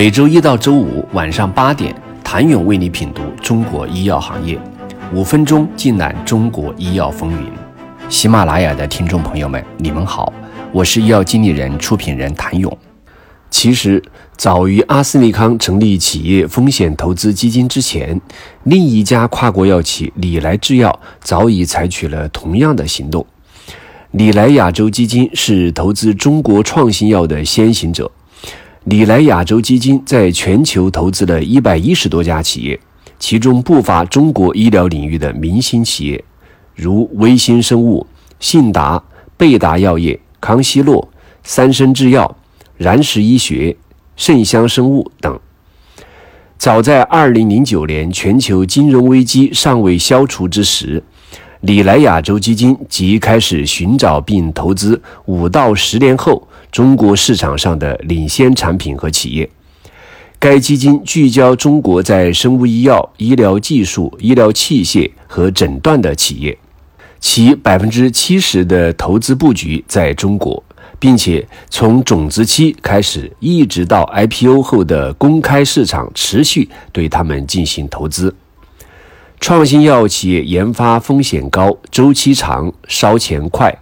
[0.00, 4.58] 每周一到周五晚上八点，谭勇为你品读中国医药行业，
[5.12, 7.52] 五分钟尽览中国医药风云。
[8.08, 10.32] 喜马拉雅的听众朋友们，你们好，
[10.72, 12.74] 我是医药经理人、出品人谭勇。
[13.50, 14.02] 其实，
[14.38, 18.18] 早于阿斯利康成立企业风险投资基金之前，
[18.64, 23.26] 另一家跨国药企礼来制药早已采取了同样的行动。
[24.12, 28.10] 礼来亚洲基金是投资中国创新药的先行者。
[28.84, 32.80] 里莱亚洲基金在全球投资了一百一十多家企业，
[33.18, 36.24] 其中不乏中国医疗领域的明星企业，
[36.74, 38.06] 如微星生物、
[38.38, 39.02] 信达、
[39.36, 41.08] 贝达药业、康希诺、
[41.42, 42.36] 三生制药。
[42.78, 43.76] 燃石医学、
[44.16, 45.38] 圣香生物等，
[46.56, 51.02] 早在二零零九年全球金融危机尚未消除之时，
[51.60, 59.48] 里莱亚洲基金即开始寻找并投资五到十年后中国市场上的领先产品和企业。
[60.38, 66.56] 该基金聚焦中国在生物医药、医疗技术、医疗器械和诊断的企业，
[67.18, 70.62] 其百分之七十的投资布局在中国。
[70.98, 78.34] 并且从种子期开始，一直到 IPO 后的公开市场，持续对他们进行投资。
[79.40, 83.74] 创新药企业研发风险高，周期长，烧钱快。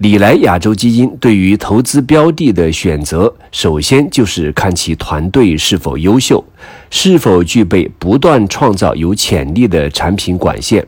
[0.00, 6.42] 里来亚洲基金对于投资标的的选择，首先就是看其团队是否优秀，
[6.88, 10.82] 是否具备不断创造有潜力的产品管线，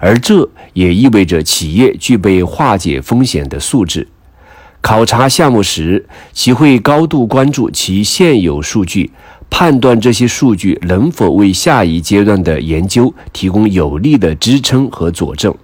[0.00, 4.08] 而这也意味着企业具备化解风险的素质。
[4.80, 9.12] 考察项目时，其会高度关注其现有数据，
[9.48, 15.54] 判断这些数据能否为下一阶段的研究提供有力的支撑和佐证。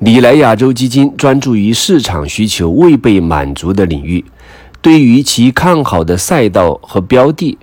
[0.00, 4.22] 里来亚洲基金专注于市场需求未被满足的领域，
[4.82, 7.56] 对于其看好的赛道和标的，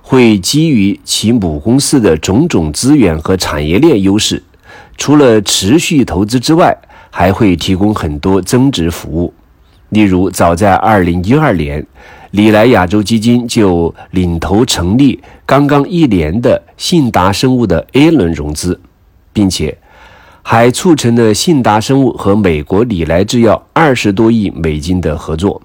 [0.00, 4.40] 会基于其母公司的种种资源和产业链优势，
[4.96, 6.76] 除了持续投资之外，
[7.10, 9.34] 还会提供很多增值服务。
[9.88, 11.84] 例如，早在二零一二年，
[12.30, 18.80] 里来亚洲基金就领头成立刚刚一年的信达生物的 A 轮融资，
[19.32, 19.76] 并且
[20.42, 25.62] 还促成了信达生物和美国里来制药二十多亿美金的合作，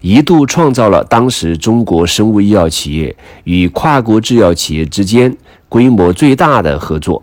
[0.00, 5.34] 一度创造了当时中国生物医药企业与跨国制药企业之间
[5.68, 7.22] 规模最大的合作，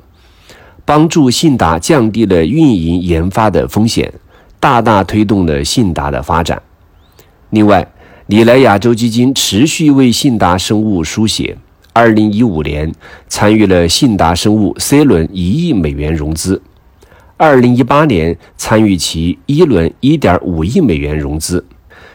[0.83, 4.11] 帮助信达降低了运营研发的风险。
[4.57, 6.59] 大大推动了信达的发展。
[7.51, 7.87] 另外，
[8.25, 11.55] 里来亚洲基金持续为信达生物输血。
[11.93, 12.91] 二零一五年，
[13.27, 16.59] 参与了信达生物 C 轮一亿美元融资；
[17.37, 21.65] 二零一八年，参与其一轮一点五亿美元融资。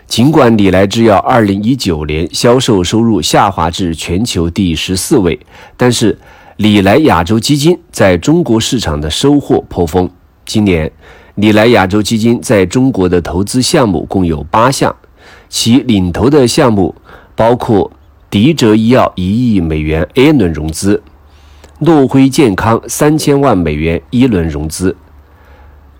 [0.07, 5.39] 尽管里来制药二零一九年销售收入下滑至全球第十四位，
[5.77, 6.19] 但是
[6.57, 10.09] 里来亚洲基金在中国市场的收获颇丰。
[10.45, 10.91] 今年。
[11.37, 14.95] 里来亚洲基金在中国的投资项目共有八项，
[15.49, 16.95] 其领投的项目
[17.35, 17.91] 包括
[18.29, 21.03] 迪哲医药一亿美元 A 轮融资，
[21.79, 24.95] 诺辉健康三千万美元一轮融资，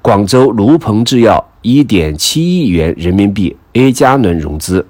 [0.03, 4.87] 广州卢鹏制药一点七亿元人民币 A 加轮融资，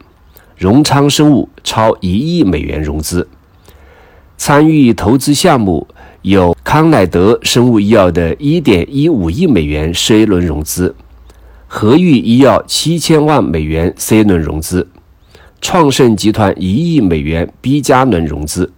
[0.57, 3.29] 荣昌生物超一亿美元融资。
[4.37, 5.87] 参与投资项目。
[6.23, 10.95] 有康乃德生物医药的1.15亿美元 C 轮融资，
[11.67, 14.87] 和裕医药7000万美元 C 轮融资，
[15.63, 18.71] 创盛集团1亿美元 B 加轮融资，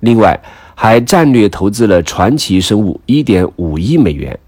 [0.00, 0.40] 另外
[0.74, 4.38] 还战略投资了传奇生物1.5亿美元。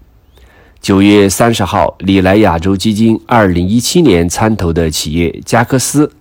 [0.81, 6.11] 九月三十号，里莱亚洲基金2017年参投的企业加克斯，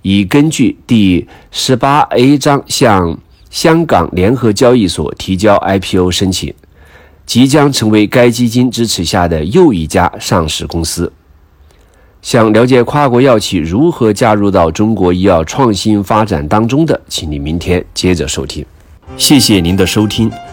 [0.00, 3.18] 已根据第十八 A 章向。
[3.50, 6.54] 香港联合交易所提交 IPO 申请，
[7.26, 11.12] 即将成为该基金支持下的又一家上市公司。
[12.22, 18.64] 想了解跨国药企如何加入到中国医药创新发展当中的，请你明天接着收听。
[19.16, 20.30] 谢谢您的收听。